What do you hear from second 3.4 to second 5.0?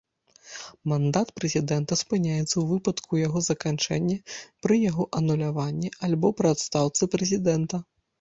заканчэння, пры